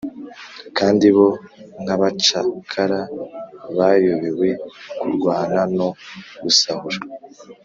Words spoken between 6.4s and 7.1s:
gusahura,